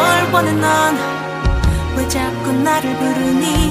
[0.00, 3.70] 뭘 원해 넌왜 자꾸 나를 부르니?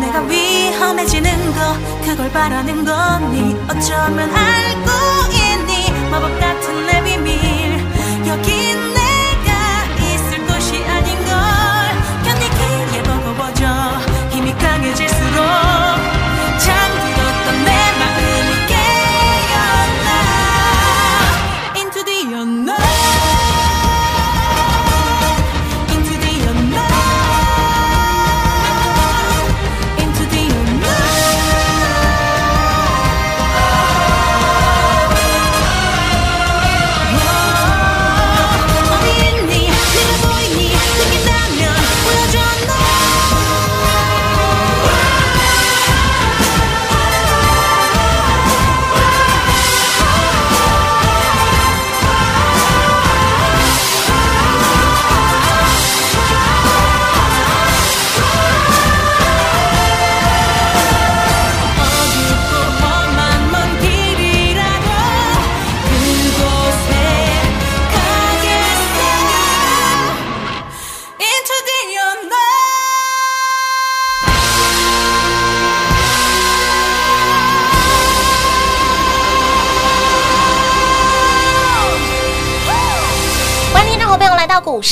[0.00, 1.60] 내가 위험해지는 거
[2.04, 3.56] 그걸 바라는 거니?
[3.68, 4.90] 어쩌면 알고
[5.32, 6.10] 있니?
[6.10, 7.78] 마법 같은 내 비밀.
[8.26, 11.34] 여기 내가 있을 곳이 아닌 걸.
[12.24, 13.64] 견디기에 버거워져
[14.30, 15.36] 힘이 강해질수록.
[16.58, 17.14] 잠들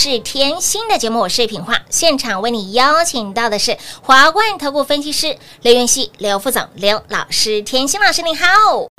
[0.03, 8.45] 是甜心的节目，我是品化，现场为你邀请到的是华冠投顾分析师刘元熙、刘副总、刘老师，甜心老师你好。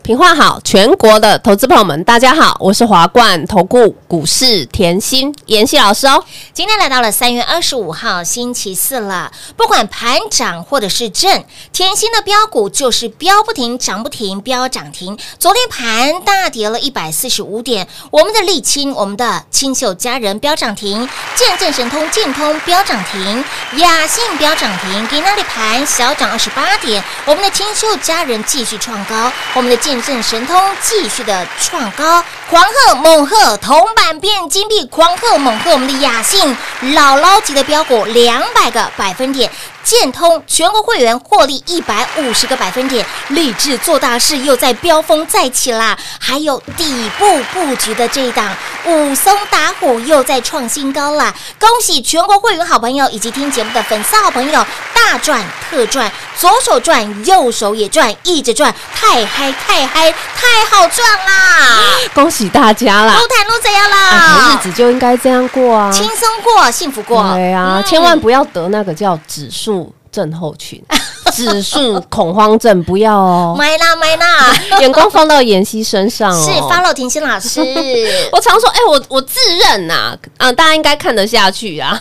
[0.01, 6.23] 平话好，全国的投资朋友们，大家好，我是华冠投顾股市甜心妍希老师哦。
[6.53, 11.43] 今天来到了三月二十五号星期四了，不管盘涨或者是震，
[11.73, 15.17] 甜心的标股就是标不停，涨不停，标涨停。
[15.37, 23.43] 昨天盘大跌了一百四十五点，我们的沥青，我们的清秀佳人标涨停，见证神通建通标涨涨停，
[23.77, 39.49] 雅信标涨停，给那里盘小涨二十八点，我们的清秀家人继续创高，我们的见证神通继续的创高，狂贺猛贺铜板变金币，狂贺猛贺我们的雅信姥姥级的标股两百个百分点。
[39.83, 45.97] 建通全国会员获利一百五十个百分点，立志做大事又在飙风再起啦！
[46.21, 48.55] 还有底部布局的这一档
[48.85, 51.33] 武松打虎又在创新高啦！
[51.59, 61.79] 恭喜全国会员好朋友以及听节目的粉丝好朋友，大赚特赚，左手赚，右手也赚，一直赚，太嗨太嗨，太好赚啦！
[62.13, 63.15] 恭喜大家啦！
[63.17, 64.53] 路坦路怎样哎啦？
[64.53, 65.91] 日子就应该这样过啊！
[65.91, 67.21] 轻松过，幸福过。
[67.33, 70.81] 对啊，嗯千万不要得那个叫指数症候群、
[71.33, 73.55] 指数恐慌症，不要哦。
[73.57, 76.45] 买啦买啦， 眼光放到妍希身上哦。
[76.45, 77.59] 是 follow 甜心老师。
[78.31, 81.99] 我常说，哎、我我自认呐、啊，大家应该看得下去啊。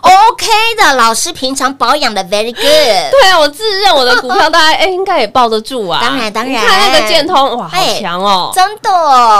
[0.00, 0.46] OK
[0.76, 2.64] 的，老师平常保养的 very good。
[3.10, 6.00] 对啊，我自认我的股票大概哎、应该也抱得住啊。
[6.00, 8.52] 当然当然你看那个建通哇，好哎强哦。
[8.54, 8.90] 真的，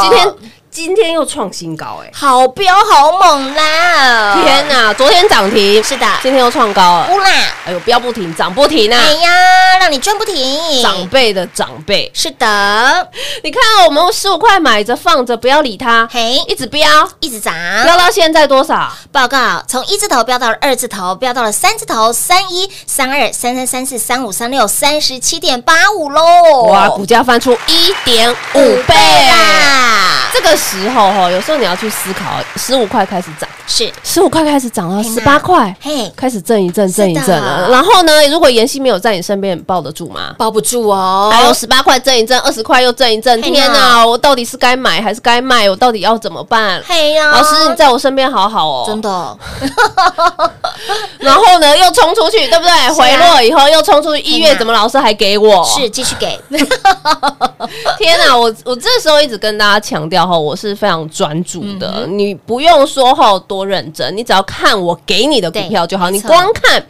[0.02, 0.34] 今天
[0.79, 4.41] 今天又创新高，哎，好飙好猛啦！
[4.45, 4.95] 天哪！
[4.95, 7.31] 昨天涨停，是的今天又创高了，乌啦！
[7.67, 9.13] 哎呦，飙不停，涨不停啊哎！
[9.15, 10.81] 呀，让你赚不停。
[10.81, 13.09] 长辈的长辈，是的，
[13.43, 16.89] 你看我们十五块买着放着，不要理它，嘿，一直飙，
[17.19, 17.53] 一直涨。
[17.83, 18.93] 飙到现在多少？
[19.11, 26.63] 报告从一字头飙到了二字头，飙到了三字头，三一、三二、三三、三四、三五、三六、三十七点八五喽！
[26.69, 29.78] 哇，股价翻出一点五倍啦！
[30.40, 37.69] 这个时候哈，有时候你要去思考，十五块开始涨，是，十五块开始涨到十八块，嘿，开始震一震，震一震是了。
[37.70, 40.35] 然后呢，如果妍希没有在你身边，你抱得住吗？
[40.38, 41.31] 抱不住哦。
[41.32, 44.05] 还有十八块震一震，二十块又震一震，天哪！
[44.06, 45.69] 我到底是该买还是该卖？
[45.69, 46.82] 我到底要怎么办？
[46.87, 48.85] 嘿呀，老师，你在我身边好好哦。
[48.87, 49.38] 真的
[51.19, 52.91] 然后呢，又冲出去，对不对？
[52.94, 55.62] 回落以后又冲出去，一月怎么老师还给我？
[55.65, 56.41] 是继续给，
[57.99, 58.35] 天哪！
[58.37, 66.10] 我我这时候一直跟大家强调哈，我是非常专注的，嗯你不用说哈多认真，你只要看我给你的股票就好。
[66.10, 66.84] 你光看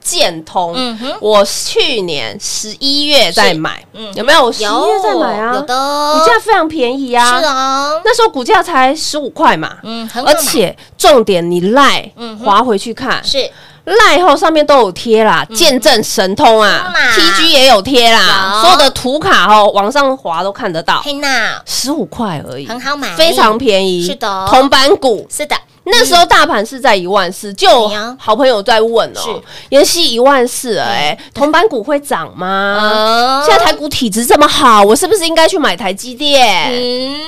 [0.00, 1.12] 建通，嗯哼。
[1.20, 4.44] 我去年十一月在买，嗯有没有？
[4.46, 6.14] 我十一月在买啊，有的。
[6.14, 7.38] 股价非常便宜啊。
[7.38, 12.10] 是啊，那时候股价才十五块嘛，嗯，而且重点你赖
[12.44, 13.50] 滑回去看，是。
[13.84, 24.06] 赖后上面都有贴啦，见证神通啊嗯啦，TG 也有贴啦，所有的图卡哦，往上滑都看得到，嘿娜，十五块而已，很好买，非常便宜。
[24.06, 24.46] 是的。
[24.48, 25.26] 铜板股。
[25.28, 32.78] 是的，那时候大盘是在一万四，就好朋友在问哦是，妍希一万四了哎，铜板股会涨吗？
[32.80, 36.70] 嗯现在台股体质这么好，我是不是应该去买台积电？
[36.70, 37.20] 嗯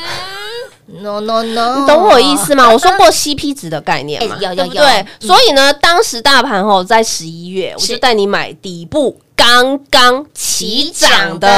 [1.03, 2.71] ，no no no，你懂我意思吗？
[2.71, 11.49] 我说过 CP 值的概念嘛，哎有有对所以呢，当时大盘吼在十一月，我就带你买底部刚刚起涨的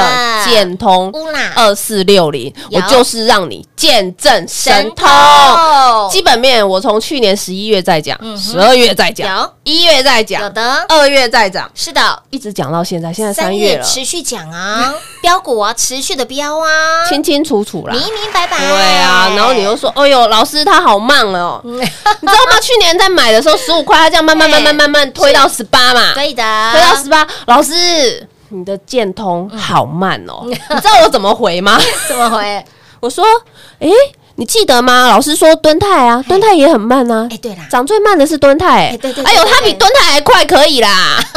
[0.44, 1.12] 建通
[1.54, 5.06] 二四六零，我就是让你见证神通。
[6.10, 17.92] 基本面我从去年十一月在讲，十二月在讲，一月在有讲，的，二月在涨，是的，一直讲到现在，现在三月了，持续讲啊， 标股啊，持续的标啊，清清楚楚啦。
[17.92, 21.86] 明明白白，对啊，然后你又说，哎呦，老师他好慢哦， 你知
[22.26, 22.58] 道吗？
[22.60, 28.28] 去年在买的时候十五块，他这样慢慢 慢慢慢慢推到十八嘛，可以的，推到十八，老师。
[28.50, 31.76] 你的建通好慢哦，你知道我怎么回吗？
[32.06, 32.64] 怎么回？
[33.00, 33.24] 我说，
[33.80, 33.88] 哎，
[34.36, 35.08] 你记得吗？
[35.08, 37.26] 老师说敦泰啊，敦泰也很慢啊。
[37.28, 41.18] 哎，对啦，涨最慢的是敦泰，哎对对对哎呦，对对它比敦泰还快，可以啦。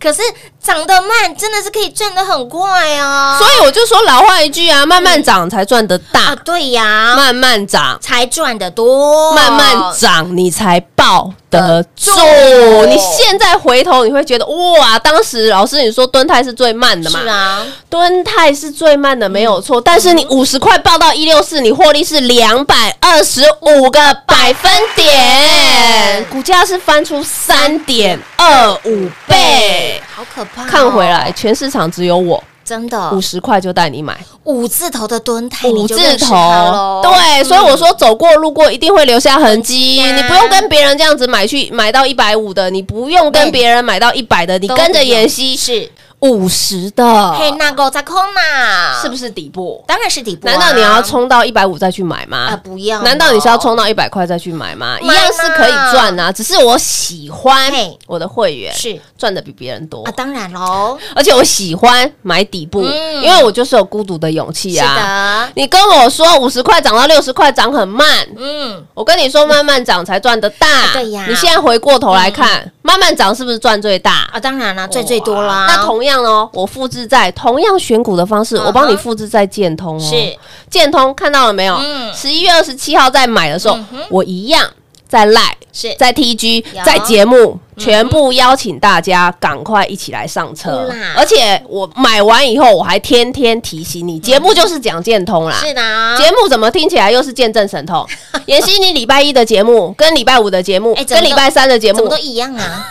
[0.00, 0.20] 可是
[0.60, 3.36] 涨得慢，真的是可以赚得很快哦。
[3.38, 12.86] 所以我就说老话一句啊，慢慢涨才赚得啊，大，对呀，慢慢涨才赚得多，慢慢涨，你才抱得住住。
[12.86, 17.20] 你现在回头，你会觉得哇，当时老师你说蹲泰是最慢的嘛？
[17.20, 19.80] 是啊，蹲泰是最慢的，没有错。
[19.80, 30.00] 但是你五十块报到一六四，你获利是两百二十五个百分点，股价是翻出三点二五倍。
[30.14, 30.66] 好可怕哦。
[30.68, 33.10] 看回来，全市场只有我真的。
[33.12, 34.18] 五十块就带你买。
[34.44, 37.00] 五字头的蹲台，五字头。
[37.02, 40.02] 对，所以我说走过路过一定会留下痕迹。
[40.02, 45.56] 你不用跟别人这样子买去买到一百五的，你不用跟别人买到一百的，你跟着妍希。
[45.56, 45.90] 是
[46.24, 49.84] 五十的，嘿，那个在空呐，是不是底部？
[49.86, 50.52] 当然是底部啊。
[50.52, 52.48] 难道你要冲到一百五再去买吗？
[52.48, 52.56] 啊？
[52.56, 54.96] 不要哦，难道你是要冲到一百块再去买吗？
[55.02, 65.44] 一样是可以赚啊，只是我喜欢嘿我的会员是赚的比别人多啊？，当然喽，而且我喜欢买底部，嗯因为我就是有孤独的勇气是啊。
[65.44, 70.66] 的，你跟我说五十块涨到六十块涨很慢，嗯，我跟你说慢慢涨才赚得大。
[70.94, 74.28] 对呀你现在回过头来看，慢慢涨是不是赚最大？
[74.32, 75.66] 啊，当然啦，最最多啦。
[75.68, 80.00] 那同样哦，我复制在同样选股的方式，我帮你复制在建通哦。
[80.00, 80.36] 是。
[80.70, 81.74] 建通看到了没有？
[81.76, 82.12] 嗯？
[82.12, 84.68] 十一月二十七号在买的时候嗯，我一样
[85.08, 85.56] 在赖。
[85.72, 85.94] 是。
[85.98, 90.84] 在 TG 在节目全部邀请大家赶快一起来上车。
[90.84, 95.56] 啦，而且我买完以后我还天天提醒你，节目就是讲建通啦。
[95.60, 98.06] 是的，啊节目怎么听起来又是见证神通？
[98.46, 101.96] 妍希，你礼拜一的节目跟礼拜五的节目跟礼拜三的节目。
[101.98, 102.88] 怎么都，一样啊，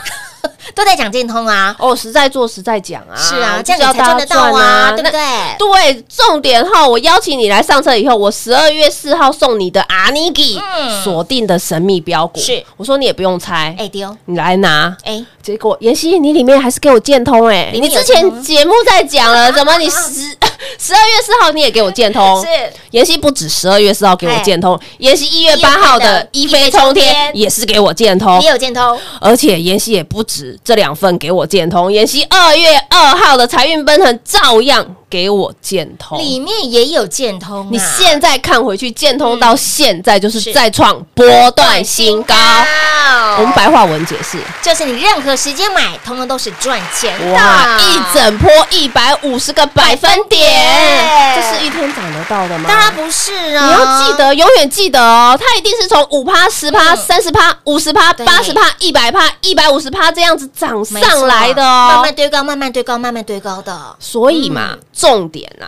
[0.76, 1.76] 都在讲建通啊。
[1.80, 5.58] 哦，实在做实在讲啊，是啊，我这样你才赚得到啊，对不那对？
[5.58, 11.04] 对，重点哈，我邀请你来上车以后，我十二月四号送你的阿尼基嗯。
[11.04, 12.64] 锁定的神秘标股，是。
[12.78, 14.96] 我说你也不用猜，哎丢，你来拿。
[15.04, 20.38] 哎，结果妍希，你里面还是给我建通哎、你之前节目在讲了，怎么你 十
[20.80, 22.42] 十二月四号你也给我建通？
[22.42, 22.48] 是。
[22.92, 27.32] 妍希不止十二月四号给我建通，妍希一月八号的一飞冲天。
[27.34, 28.40] 也是给我建通。
[28.42, 36.18] 也，有建通，而且妍希也不止这两份给我建通，妍希二月二号的财运奔腾照样给我建通。
[36.18, 42.34] 里面也有建通啊，你现在看回去，建通到现在就是是再创波段新高。
[43.38, 47.32] 我们白话文解释，就是你任何时间买，通通都是赚钱的。
[47.32, 52.66] 哇，一整波一百五十个百分点，这是一天涨得到的吗？
[52.68, 62.16] 当然不是啊，你要记得，永远记得哦，它一定是从五趴、十趴、嗯三十趴、五十趴、八十趴、一百趴、一百五十趴这样子涨上来的哦慢慢。
[62.16, 63.96] 堆高，慢慢堆高，慢慢堆高的。
[64.00, 65.68] 所以嘛，重点啊，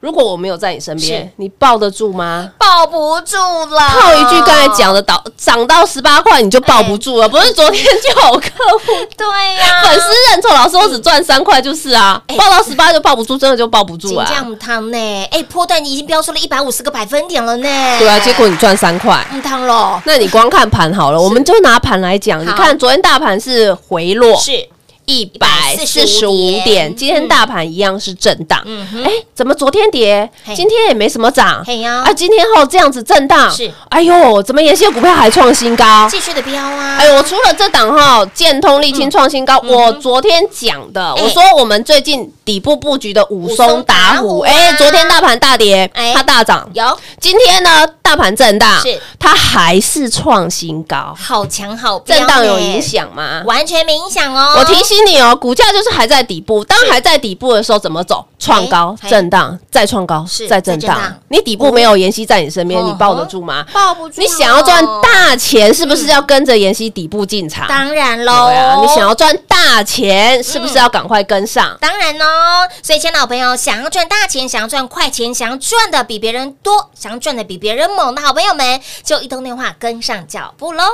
[0.00, 2.50] 如果我没有在你身边，你抱得住吗？
[2.58, 3.80] 抱不住了。
[3.90, 8.48] 套一句刚才讲的，到涨到十八块你就抱不住了，不是昨天就有客
[8.78, 14.26] 户 对呀，粉丝认错，老师我只赚三块就是啊，哎抱到十八就抱不住，真的就抱不住金啊。
[14.28, 15.28] 酱汤呢？
[15.30, 17.98] 哎，波段已经飙出了一百五十个百分点了呢。
[17.98, 19.24] 对啊，结果你赚三块。
[19.30, 22.42] 嗯汤喽，那你光看盘好了，我们就拿盘来讲。
[22.44, 24.68] 你看昨天大盘是回落，是
[25.12, 26.64] 一百四十五点。
[26.64, 28.60] 点，今天大盘一样是震荡。
[28.64, 29.04] 嗯哼。
[29.04, 31.62] 哎，怎么昨天跌，今天也没什么涨？
[31.66, 32.02] 嘿呀。
[32.06, 33.70] 啊，今天后这样子震荡，是。
[33.90, 36.08] 哎呦，怎么延线股票还创新高？
[36.10, 36.96] 继续的飙啊！
[36.98, 46.98] 哎呦，我除了这档哈，建通、沥青创新高，我昨天讲的，我说我们最近底部布局的武松打虎，哎，昨天大盘大跌哎，它大涨，有。
[47.20, 53.42] 今天呢大盘震荡，是它还是创新高，好强好飙震荡有影，响吗？
[53.46, 54.56] 完全没影响哦。
[54.58, 58.22] 我提醒你哦，股价就是还在底部，当还在底部的时候怎么走？
[58.38, 61.00] 创高哎、震荡、再创高是、再震荡。
[61.28, 63.64] 你底部没有妍希在你身边，哦你抱得住吗？
[63.72, 67.66] 抱不住，你想要赚大钱，是不是要跟着妍希底部进场？
[67.66, 68.48] 当然喽。
[68.48, 71.74] 对啊，你想要赚大钱，是不是要赶快跟上？
[71.80, 80.84] 当然哦，所以，亲爱的朋友，想要赚大钱，想要赚快钱，想要赚的比别人多，想要赚的比别人猛的好朋友们，就一通电话跟上脚步喽！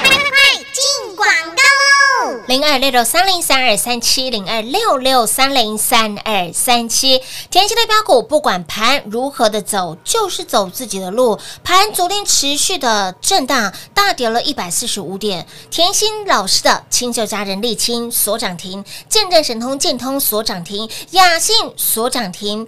[0.00, 0.20] 快快
[0.72, 2.40] 进广告喽！
[2.46, 7.20] 零二六六三零三二三七零二六六三零三二三七，
[7.50, 11.38] 甜心的标股，不管盘如何的走，就是走自己的路。
[11.64, 15.46] 盘昨天持续的震荡，大跌了一百四十五点。
[15.70, 22.66] 甜心老师的清秀佳人沥青所涨停，见证神通建通所涨停，雅信所涨停。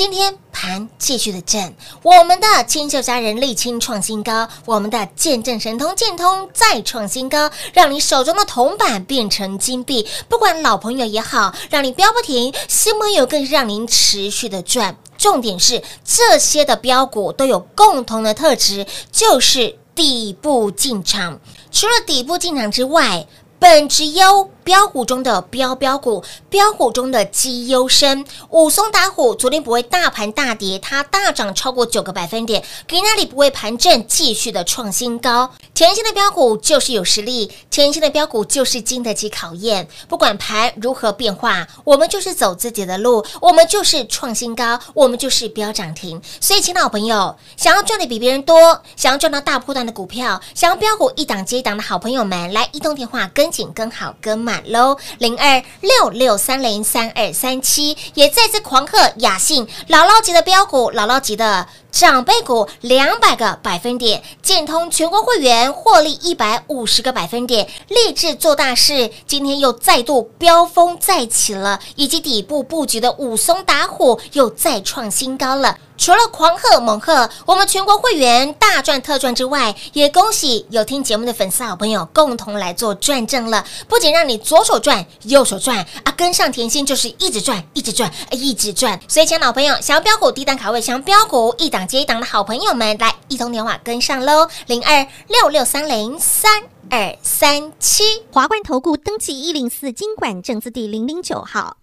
[0.00, 10.08] 今天盘继续的震，我们的清秀佳人沥青创新高，我们的见证神通建通再创新高，让你手中的铜板变成金币。
[10.26, 14.96] 不管老朋友也好，让你飙不停；新朋友更是让您持续的赚。
[15.18, 21.38] 重点是这些的标股都有共同的特质，就是底部进场。
[21.70, 23.26] 除了底部进场之外，
[23.58, 35.50] 本质优标股中的标标股，标股中的绩优生，武松打虎，昨天不会大盘大跌，它大涨超过九个百分点，给那里不会盘正，继续的创新高。
[35.74, 39.88] 甜心的标股就是有实力，甜心的标股就是经得起考验。
[40.08, 46.22] 不管盘如何变化，我们就是走自己的路，我们就是创新高，我们就是标涨停。
[46.40, 54.96] 所以，亲老朋友，想要赚的比别人多，想要赚到大波段的股票，想要标股一档接一档的好朋友们，来一通电话跟紧、跟好、跟满喽！
[55.18, 61.66] 零二六六三零三二三七，也再次狂贺雅信姥姥级的标股，姥姥级的。
[61.92, 75.78] 长辈股两百个百分点，建通全国会员获利一百五十个百分点，立志做大事，今天又再度飙风再起了，以及底部布局的武松打虎又再创新高了。
[76.00, 83.62] 除了狂贺猛贺，我们全国会员大赚特赚之外，也恭喜有听节目的粉丝好朋友共同来做转正了。
[83.86, 88.98] 不仅让你左手转，右手转啊，跟上甜心就是一直转，一直转，一直转。
[89.06, 98.22] 所以，亲爱的好朋友，想要标股低档卡位，想要标股一档接一档的好朋友们，来一通电话跟上喽，零二六六三零三二三七。
[98.32, 101.76] 华冠投顾登记一零四经管证字第零零九号。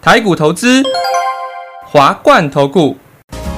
[0.00, 0.84] 台股投资，
[1.92, 2.96] 华冠投顾。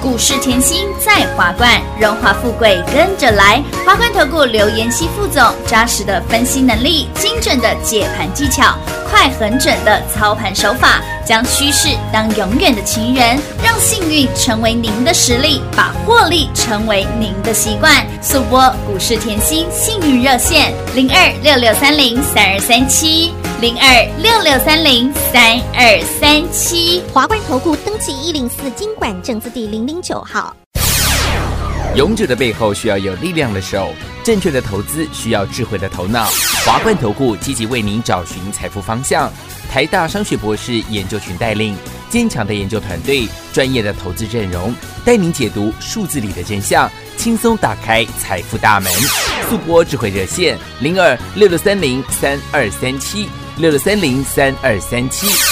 [0.03, 3.63] 股市甜心在华冠，荣华富贵跟着来。
[3.87, 8.77] 华冠投顾刘延熙副总，扎实的分析能力，精准的解盘技巧，
[9.09, 18.05] 快狠准的操盘手法，将趋势当永远的情人，让幸运成为您的实力，把获利成为您的习惯。
[18.21, 27.03] 速播股市甜心幸运热线零二六六三零三二三七零二六六三零三二三七。
[27.13, 30.57] 华冠投顾登记一零四经管证字第零零九号。
[31.95, 33.93] 勇者的背后需要有力量的手，
[34.25, 36.25] 正确的投资需要智慧的头脑。
[36.65, 39.31] 华冠投顾积极为您找寻财富方向。
[39.71, 41.77] 台大商学博士研究群带领，
[42.09, 48.91] 坚强的研究团队，专业的投资阵容，带您解读数字里的真相，轻松打开财富大门。
[49.49, 55.52] 速播智慧热线零二六六三零三二三七六六三零三二三七。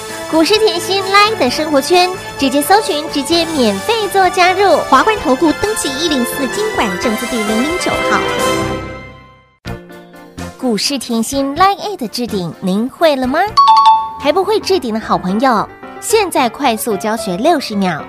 [0.31, 4.77] 股市甜心 Line 的生活圈，直接搜寻，直接免费做加入。
[4.89, 8.17] 华冠投顾登记一零四经管证字第零零九号。
[10.57, 13.41] 股市甜心 Line 的置顶，您会了吗？
[14.21, 15.67] 还不会置顶的好朋友，
[15.99, 18.01] 现在快速教学六十秒。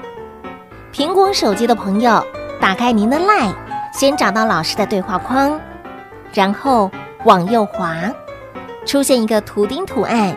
[0.95, 2.25] 苹果手机的朋友，
[2.61, 3.53] 打开您的 Line，
[3.93, 5.61] 先找到老师的对话框，
[6.33, 6.89] 然后
[7.25, 7.97] 往右滑，
[8.87, 10.37] 出现一个图钉图案，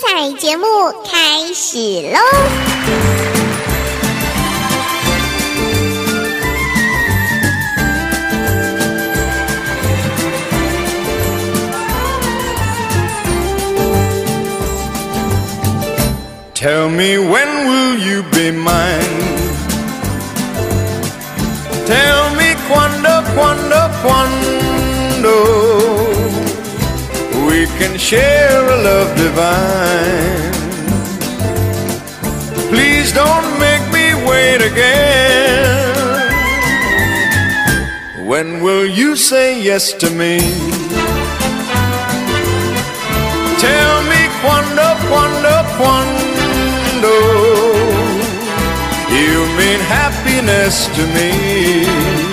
[0.00, 0.66] 彩节目
[1.04, 1.76] 开始
[2.12, 2.18] 喽
[16.54, 19.42] ！Tell me when will you be mine?
[21.86, 24.41] Tell me quando, quando, quando
[28.02, 30.52] share a love divine.
[32.68, 35.62] Please don't make me wait again.
[38.26, 40.40] When will you say yes to me?
[43.66, 47.14] Tell me quando, quando, quando
[49.18, 52.31] you mean happiness to me.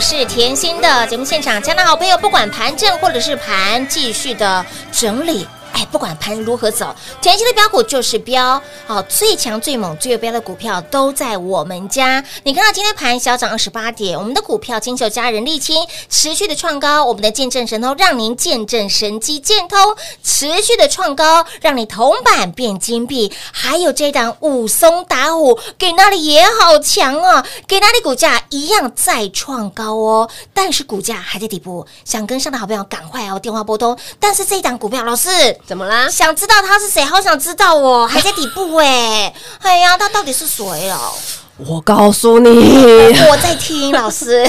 [0.00, 5.46] 是甜心的节目现场，亲爱的好朋友，不管盘正或者是盘继续的整理。
[5.86, 12.24] 不管盘如何走，前期的标股就是标，好、最强、最猛、最有标的股票都在我们家。
[12.44, 19.78] 你看到今天盘小涨二十八点，我们的股票金秀佳、人沥青持续的创高，我们的见证神通让您见证神机见通，
[20.22, 23.32] 持续的创高，让你铜板变金币。
[23.52, 33.98] 还有这档武松打虎，给那里也好强啊，给那里股价一样再创高哦，但是股价还在底部，想跟上的好朋友赶快哦，电话拨通。
[34.18, 35.30] 但是这一档股票，老师。
[35.70, 36.08] 怎么啦？
[36.10, 37.00] 想知道他是谁？
[37.04, 41.12] 好想知道哦，还在底部哎， 哎呀，他到底是谁哦？
[41.58, 44.44] 我告诉你，我在听老师，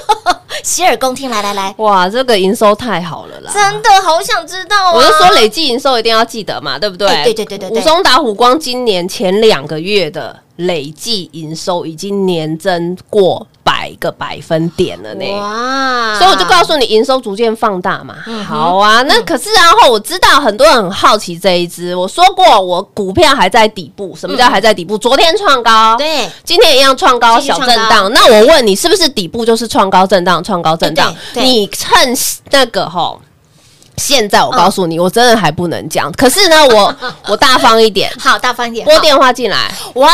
[0.64, 3.52] 洗耳恭听，来来来，哇，这个营收太好了啦！
[3.52, 4.92] 真的好想知道啊！
[4.94, 15.24] 我就说累计营收一定要记得嘛，对不对对对对对武松打虎光今年前两个月的累计营收已经年增过百个百分点了呢。
[15.32, 18.14] 哇所以我就告诉你，营收逐渐放大嘛。
[18.26, 24.96] 嗯好啊，那可是然后我知道很多人很好奇这一支，我说过我股票还在底部，什么叫还在底部？
[24.96, 28.10] 昨天创高，嗯对今天一样创高，小震荡。
[28.12, 31.12] 那我问你，是不是底部就是创高震荡，创高震荡？
[31.34, 32.16] 你趁
[32.50, 33.20] 那个吼。
[33.96, 36.10] 现在我告诉嗯你，我真的还不能讲。
[36.12, 36.96] 可是呢，我
[37.28, 40.10] 我大方一点，好大方一点，拨电话进来，哇！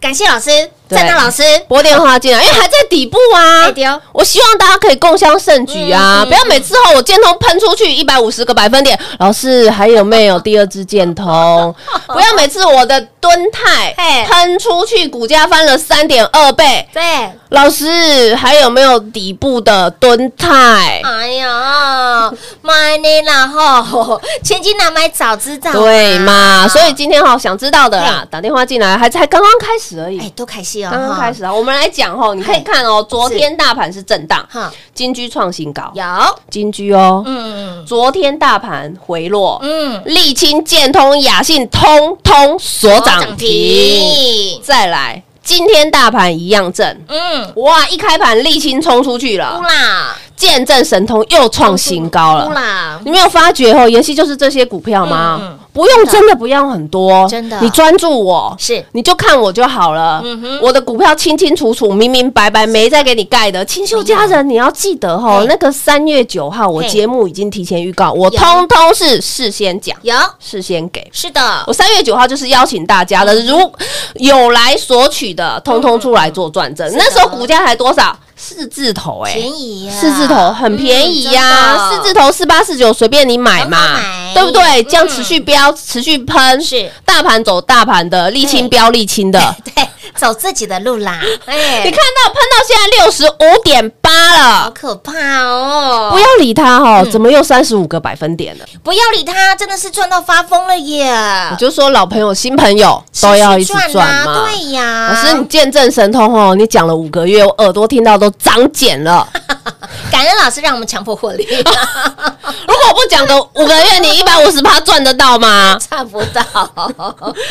[0.00, 0.48] 感谢老师，
[0.88, 3.70] 对赞叹老师，拨电话进来，因为还在底部啊。
[4.12, 6.24] 我希望大家可以共襄盛举啊！
[6.26, 11.74] 不要每次后我箭头喷出去一百五十个百分点，老师还有没有第二支箭头？
[12.08, 17.02] 不要每次我的蹲态嘿喷出去，股价翻了三点二倍，对，
[17.50, 21.02] 老师还有没有底部的蹲态？
[21.04, 22.32] 哎呀，
[22.62, 26.66] 买你啦吼，千金难买早知道啊，对嘛？
[26.66, 30.18] 所以今天哈想知道的啦，打电话进来，还才刚刚开始而已。
[30.20, 30.30] 哎，。
[30.36, 31.20] 多开心哦，刚刚哈。
[31.20, 36.04] 开始啊，我们来讲哦，你可以看哦，昨天大盘是震荡，哈，金居创新高，有，
[36.50, 44.60] 金居哦，嗯昨天大盘回落，嗯，沥青、建通、雅信通通所涨停。
[44.62, 47.88] 再来，今天大盘一样震，嗯，哇！
[47.88, 52.48] 一开盘沥青冲出去了，啦，见证神通又创新高了。
[52.54, 55.58] 啦，你没有发觉哦，妍希就是这些股票吗？
[55.72, 60.20] 不用，真的不用很多，真的你专注我，是你就看我就好了。
[60.24, 63.64] 嗯我的股票清清楚楚、明明白白，没再给你盖的。
[63.64, 71.06] 清秀家人，你要记得哦，那个三月九号，我节目已经提前预告，我通通是事先讲，有事先给。
[71.12, 73.72] 是的我，三月九号就是邀请大家嗯的，如
[74.14, 76.90] 有来索取的，通通出来做转正。
[76.96, 78.16] 那时候股价才多少？
[78.42, 84.62] 四字头哎、便宜呀，四字头很便宜呀、嗯四字头四八四九随便你买嘛买，对不对？
[84.80, 84.86] 嗯。
[84.88, 86.90] 这样持续飙，持续喷，是。
[87.04, 88.78] 大盘走大盘的，沥青对。
[88.78, 89.54] 飙沥青的。
[89.74, 95.12] 对，走自己的路啦，哎，你看到喷到现在六十五点八了，好可怕
[95.44, 96.10] 哦！
[96.12, 98.64] 不要理他哦，嗯怎么又三十五个百分点了？
[98.82, 101.08] 不要理他，真的是赚到发疯了耶！
[101.52, 104.02] 我就说老朋友、新朋友都要一直赚嘛。
[104.02, 106.54] 啊对呀，老师，你见证神通哦！
[106.56, 109.26] 你讲了五个月，我耳朵听到都长茧了。
[110.10, 115.78] 感恩老师让我们强迫获利， 如果我不讲个五个月，你一百五十趴赚得到吗？
[115.88, 116.42] 赚不到，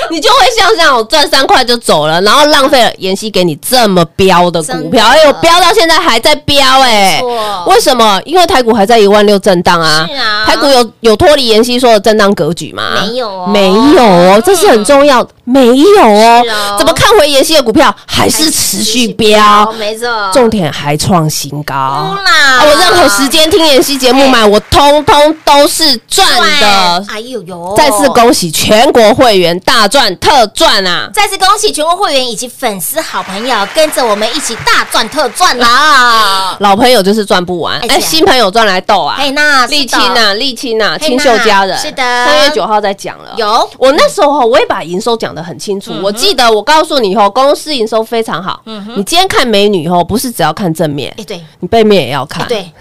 [0.10, 7.22] 你就会像这样，我赚三块就走了，然后浪费了妍希给你这么标的股票，哎呦，标到现在还在标哎、
[7.68, 8.20] 为什么？
[8.26, 10.08] 因为台股还在一万六震荡啊。
[10.10, 13.02] 是啊台股有有脱离妍希说的震荡格局吗？
[13.02, 16.76] 没有哦没有哦，这是很重要的，没有哦哦。
[16.80, 19.72] 怎么看回妍希的股票还是持续飙？
[19.74, 21.76] 没错，重点还创新高。
[21.76, 22.18] 啊
[22.62, 26.28] 我任何时间听妍希节目买，我通通都是赚
[26.60, 27.06] 的。
[27.10, 27.76] 哎呦呦！
[27.78, 31.10] 再次恭喜全国会员大赚特赚啊！
[31.14, 36.38] 再次恭喜全国会员以及粉丝好朋友，跟着我们一起大赚特赚啦！
[36.60, 39.15] 老朋友就是赚不完，哎新朋友赚来斗啊！
[39.19, 42.02] 哎，那沥青啊，沥青啊，清秀家人是的。
[42.02, 43.34] 三月九号再讲了。
[43.38, 43.69] 有。
[43.78, 45.93] 我那时候，我也把营收讲得很清楚。
[46.02, 48.62] 我记得我告诉你后，公司营收非常好。
[48.65, 51.43] 你今天看美女后，不是只要看正面哎，，对。
[51.60, 52.71] 你背面也要看，，对，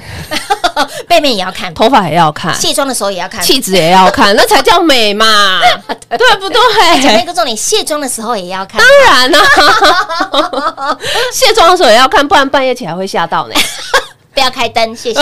[1.08, 3.42] 背面也要看，头发也要看，卸妆的时候也要看。
[3.42, 5.60] 气质也要看，那才叫美嘛，
[6.08, 6.18] 对。
[6.38, 6.58] 不对？
[7.16, 8.80] 那个重点，卸妆的时候也要看。
[8.80, 9.40] 当然啦、
[11.32, 13.54] 卸妆的时候也要看，不然半夜起来会吓到呢。
[14.34, 15.20] 不要开灯，谢谢。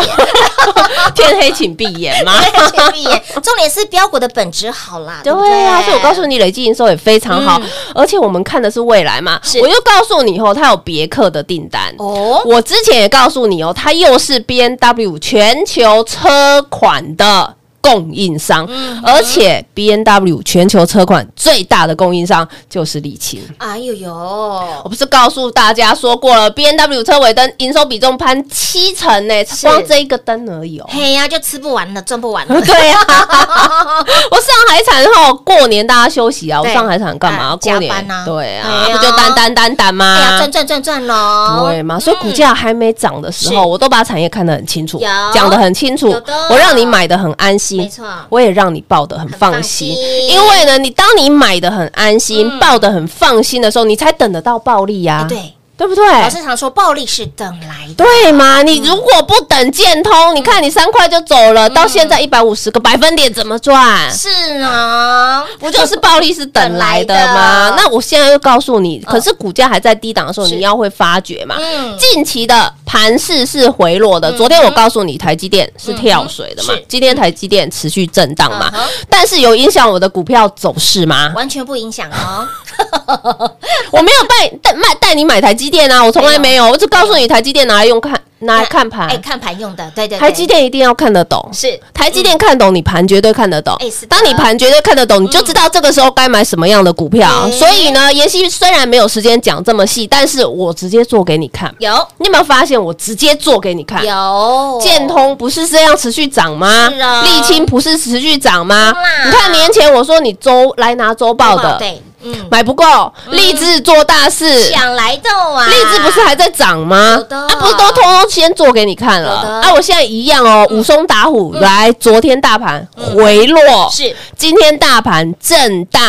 [1.15, 2.35] 天黑请闭眼吗。
[2.71, 3.23] 请闭眼。
[3.43, 9.41] 重点是标股的本质好啦，对啊，所以我告诉你，累计营收也非常好，嗯而且我们看的是未来嘛。
[9.63, 11.95] 我又告诉你哦，它有别克的订单。
[11.97, 23.41] 哦，我之前也告诉你哦，它又是 B N W 全球车款的供应商，嗯而且 B N W 全球车款最大的供应商就是沥青。
[23.59, 24.13] 哎呦呦。
[24.13, 30.87] 我，不是告诉大家说过了，B N W 车尾灯营收比重攀七成呢，光这一个灯而已哦。
[30.89, 32.55] 嘿呀，就吃不完了，赚不完了。
[32.61, 37.45] 对呀、 我上海产后过年大家休息啊，我上海产干嘛？
[37.51, 37.93] 啊过年。
[38.11, 38.25] 啊。
[38.25, 40.17] 对啊，不就单单单单吗？
[40.17, 40.51] 哎呀，吗赚？
[40.51, 41.67] 赚赚赚喽！
[41.67, 43.69] 对嘛，所以股价还没涨的时候，是。
[43.69, 46.11] 我都把产业看得很清楚有，讲得很清楚。
[46.51, 48.07] 我让你买的很安心，没错。
[48.29, 49.89] 我也让你抱得很放心。
[50.29, 52.59] 因为呢，你当你买的很安心，嗯。
[52.59, 55.23] 抱得很放心的时候，你才等得到暴利呀。
[55.25, 56.05] 哎，对，对不对？
[56.07, 58.63] 老师常说暴利是等来的，对吗？
[58.63, 64.11] 你如果不等建通，你看你三块就走了，到现在一百五十个百分点怎么赚？
[64.11, 67.71] 是啊，不就是暴利是等来的吗？
[67.71, 71.57] 的那我现在又告诉你，可是股价还在低档的时候，你要会发觉嘛。
[71.59, 81.33] 嗯近期的盘势是回落的，昨天我告诉你，台积电是跳水的嘛嗯，今天台积电持续震荡嘛嗯，但是有影响我的股票走势吗？
[81.35, 82.47] 完全不影响哦。
[83.91, 91.49] 我没有带带卖带你买台积电啊，我从来没有，我就告诉你台积电拿来用看拿来看盘哎，，看盘用的，对对，对台积电一定要看得懂。
[91.55, 93.75] 是台积电看懂，你盘绝对看得懂。
[94.09, 97.29] 当你盘绝对看得懂，你就知道这个时候该买什么样的股票。
[97.45, 101.75] 嗯所以呢，妍希虽然没有时间讲这么细，但是我直接做给你看。
[101.79, 104.05] 有你有没有发现我直接做给你看？
[104.05, 106.91] 有建通不是这样持续涨吗？
[106.95, 108.95] 是啊沥青不是持续涨吗？
[109.25, 114.65] 你看年前我说你周来拿周报的，对，嗯，买不够，立志做大事。
[114.65, 117.23] 想来的啊，立志不是还在涨吗？
[117.31, 119.61] 啊，不是都通通先做给你看了？
[119.63, 119.73] 啊！
[119.73, 124.15] 我现在一样哦，武松打虎来，昨天大盘回落，是。
[124.37, 126.03] 今天大盘震荡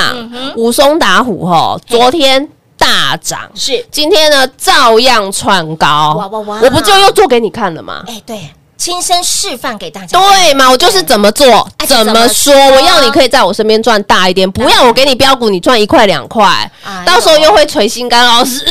[0.56, 6.60] 武松打虎吼，昨天大涨，是，今天呢照样创高，哇哇哇。
[6.62, 8.04] 我不就又做给你看了吗？
[8.08, 16.70] 哎，对，亲身示范给大家，对嘛，我就是怎么做哎怎么说，我要你可以在我身边赚大一点，不要我给你标股你赚一块两块
[17.06, 18.26] 到时候又会捶心肝。
[18.26, 18.64] 老师，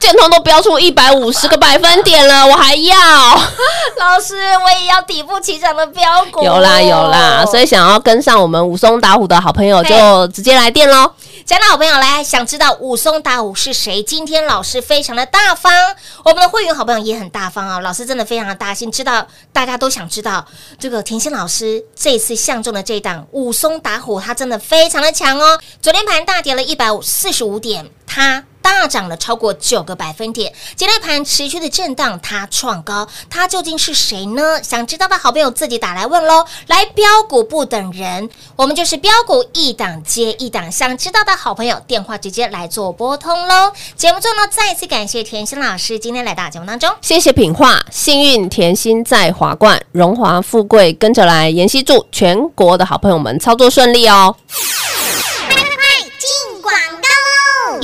[0.00, 2.94] 建通都标出一百五十个百分点了，我还要。
[3.98, 11.10] 老师，我也要底部起涨的标股，有啦有啦，所以想要跟上我们武松打虎的好朋友，就直接来电喽。
[11.46, 14.02] 家的好朋友来，想知道武松打虎是谁？
[14.02, 20.46] 今天老师非常的大方，我们的会员好朋友也很大方啊、老师真的非常的大心，知道大家都想知道
[20.78, 25.60] 这个甜心老师这次相中的这一档武松打虎，他真的非常的强哦。
[25.82, 30.50] 昨天盘大跌了一百四十五点，他大涨了超过九个百分点。
[30.74, 34.62] 今天盘持续的震荡，它创高，它究竟是谁呢？
[34.62, 36.46] 想知道的好朋友自己打来问喽。
[36.68, 40.72] 来，标股不等人，我们就是标股一档接一档。
[40.72, 43.70] 想知道的好朋友，电话直接来做拨通喽。
[43.96, 46.90] 节目中呢，再次感谢甜心老师今天来到节目当中。
[47.02, 51.50] 谢谢品画，幸运甜心在华冠，荣华富贵跟着来。
[51.50, 54.34] 妍希祝全国的好朋友们操作顺利哦。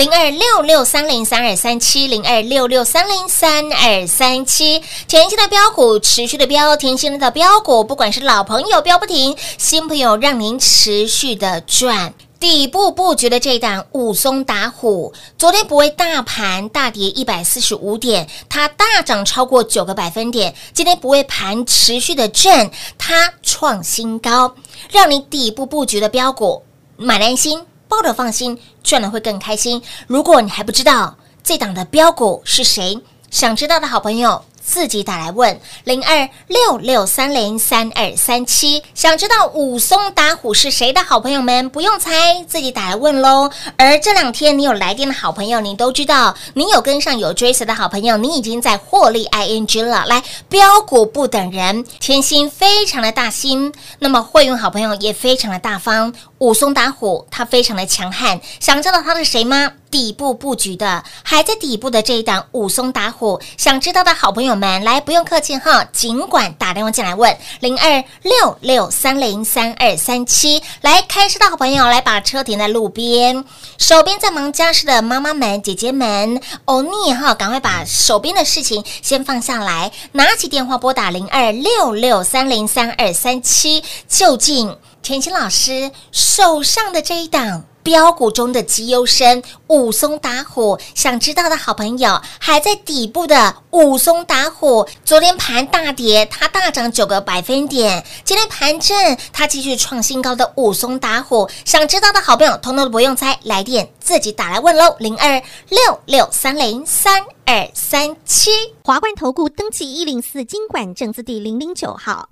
[0.00, 12.14] 零二六六三零三二三七零二六六三零三二三七，甜心的标股持续的标，甜心的标股，不管是老朋友标不停，新朋友让您持续的赚。
[12.38, 20.54] 底部布局的这一档武松打虎，昨天不为大盘大跌一百四十五点，它大涨超过九个百分点。
[20.72, 24.54] 今天不为盘持续的震，它创新高，
[24.90, 26.62] 让你底部布局的标股
[26.96, 29.82] 买的安心，包的放心，赚的会更开心。
[30.06, 32.98] 如果你还不知道这档的标股是谁，
[33.30, 34.42] 想知道的好朋友。
[34.70, 43.50] 自己打来问零二六六三零三二三七，想知道武松打虎是谁的好朋友们，不用猜，自己打来问喽。
[43.76, 50.04] 而这两天你有来电的好朋友，你都知道，你有跟上有追随的好朋友，你已经在获利 ing 了。
[50.06, 56.14] 来，标股不等人，天心非常的大心，那么会用好朋友也非常的大方。
[56.38, 59.72] 武松打虎，他非常的强悍，想知道他是谁吗？
[59.90, 73.44] 底部布局的，还在底部的这一档武松打虎，想知道的好朋友们，来不用客气哈，尽管打电话进来问零二六六三零三二三七，来开车的好朋友来把车停在路边，
[73.78, 84.76] 手边在忙家事的妈妈们、姐姐们，欧尼哈，赶快把手边的事情先放下来，拿起电话拨打零二六六三零三二三七，就近。
[85.02, 108.50] 甜心老师手上的这一档标股中的绩优生武松打虎，想知道的好朋友还在底部的武松打虎，昨天盘大跌，它大涨九个百分点，今天盘正，它继续创新高的武松打虎，想知道的好朋友，通通都不用猜，来电自己打来问喽，零二六六三零三二三七。
[108.84, 112.28] 华冠投顾登记一零四经管证字第零零九号。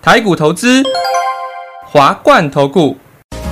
[0.00, 0.82] 台股投资，
[1.86, 2.96] 华冠投顾。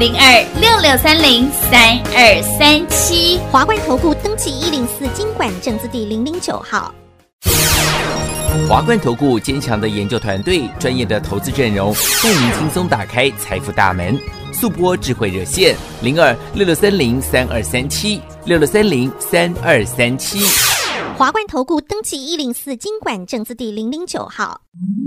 [0.00, 3.38] 零二六六三零三二三七。
[3.52, 6.90] 华冠投顾登记一零四经管证字第零零九号。
[8.66, 11.92] 华冠投顾坚强的研究团队，专业的投资阵容，
[12.24, 14.18] 带您轻松打开财富大门。
[14.54, 20.38] 速播智慧热线零二六六三零三二三七六六三零三二三七。
[21.18, 24.58] 华冠投顾登记一零四经管证字第零零九号。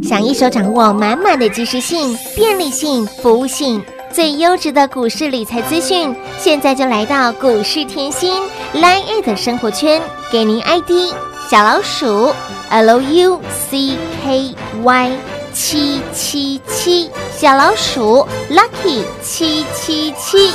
[0.04, 8.32] 想一手掌握满满的及时性、便利性、服务性，最优质的股市理财资讯，现在就来到股市甜心
[8.76, 10.00] Line 的生活圈，
[10.32, 11.12] 给您 ID
[11.50, 12.32] 小老鼠
[12.70, 13.40] Lucky
[15.52, 20.52] 七七七，小老鼠 Lucky 七七七。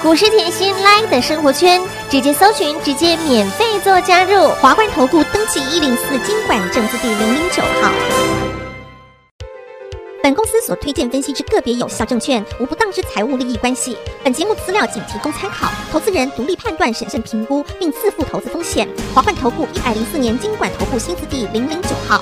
[0.00, 4.50] 股市甜心 Line 的生活圈，直接搜寻，直接免费做加入。
[4.60, 8.59] 华冠投顾登记一零四经管证字第零零九号。
[10.22, 13.96] 本公司所推荐分析之个别有效证券，无不当之财务利益关系。
[14.22, 18.86] 本节目资料仅提供参考，投资人独立判断、审慎评估，并自负投资风险。
[19.14, 22.20] 华冠投顾一百零四年经管投顾新字第零零九号。